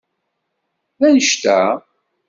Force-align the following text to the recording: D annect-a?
D 0.99 1.01
annect-a? 1.07 1.61